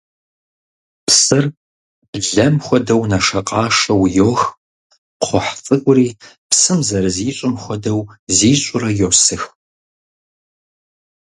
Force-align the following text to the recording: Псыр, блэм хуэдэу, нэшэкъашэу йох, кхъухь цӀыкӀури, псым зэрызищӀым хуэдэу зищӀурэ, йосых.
Псыр, 1.05 1.45
блэм 2.11 2.55
хуэдэу, 2.65 3.01
нэшэкъашэу 3.09 4.03
йох, 4.17 4.41
кхъухь 5.21 5.51
цӀыкӀури, 5.63 6.07
псым 6.49 6.79
зэрызищӀым 6.87 7.53
хуэдэу 7.61 8.01
зищӀурэ, 8.37 8.89
йосых. 8.99 9.43